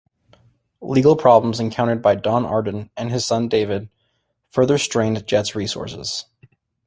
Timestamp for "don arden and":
2.15-3.11